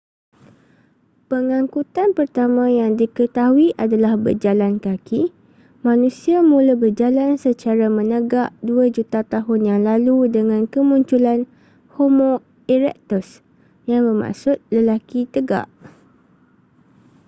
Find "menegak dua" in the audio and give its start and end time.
7.97-8.85